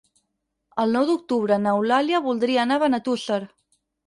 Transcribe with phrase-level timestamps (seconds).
[0.83, 3.41] El nou d'octubre n'Eulàlia voldria anar a Benetússer.